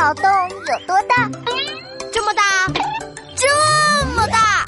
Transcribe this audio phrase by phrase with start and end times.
[0.00, 1.28] 脑洞有多大？
[2.10, 2.42] 这么大，
[3.36, 4.64] 这么大。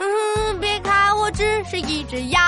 [0.00, 2.40] 嗯，别看我只是一只羊，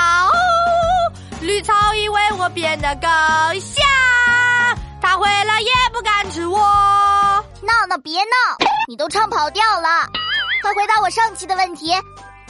[1.42, 3.10] 绿草以为我变得更
[3.60, 3.84] 香。
[5.02, 6.58] 它回来也不敢吃我。
[7.60, 8.56] 闹闹别闹，
[8.88, 10.08] 你都唱跑调了。
[10.62, 11.92] 快回答我上期的问题：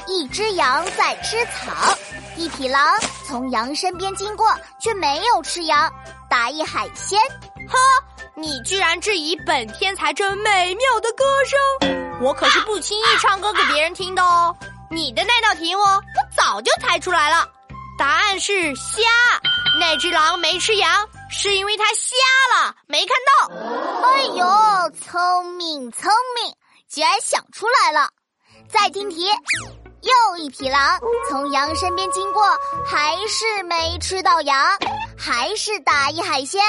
[0.06, 1.92] 一只羊在吃草，
[2.36, 2.80] 一匹狼
[3.26, 4.46] 从羊身边经过，
[4.78, 5.92] 却没有吃羊，
[6.30, 7.18] 打一海鲜。
[7.66, 7.76] 呵，
[8.36, 12.20] 你居然质疑本天才这美妙的歌声？
[12.20, 14.54] 我可是不轻易唱歌给别人听的哦。
[14.90, 16.02] 你的那道题目我
[16.36, 17.48] 早就猜出来了，
[17.96, 19.02] 答案是虾。
[19.78, 22.16] 那只狼没吃羊，是因为它瞎
[22.56, 23.54] 了，没看到。
[24.02, 26.54] 哎呦，聪明聪明，
[26.88, 28.08] 居然想出来了！
[28.68, 29.26] 再听题，
[30.02, 32.42] 又一匹狼从羊身边经过，
[32.84, 34.54] 还是没吃到羊，
[35.16, 36.60] 还是打一海鲜。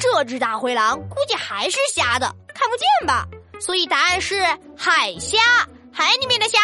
[0.00, 3.24] 这只大灰狼估计还是瞎的，看不见吧？
[3.60, 4.42] 所以答案是
[4.76, 5.38] 海虾，
[5.92, 6.58] 海里面的虾。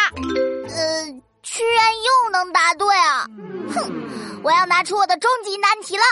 [0.75, 1.05] 呃，
[1.41, 3.25] 居然又能答对啊！
[3.73, 6.03] 哼，我要拿出我的终极难题了。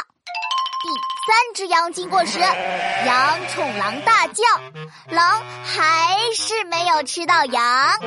[0.83, 0.89] 第
[1.27, 4.43] 三只羊经过时，羊冲狼大叫，
[5.09, 7.99] 狼还是没有吃到羊，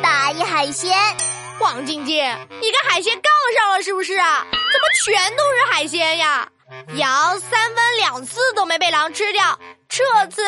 [0.00, 0.96] 打一海鲜。
[1.60, 2.24] 黄晶晶，
[2.58, 4.46] 你跟海鲜杠上了是不是啊？
[4.50, 6.48] 怎么全都是海鲜呀？
[6.94, 10.42] 羊三番两次都没被狼吃掉，这次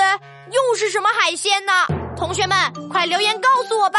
[0.50, 1.72] 又是什么海鲜呢？
[2.16, 2.56] 同学们，
[2.88, 3.98] 快留言告诉我吧！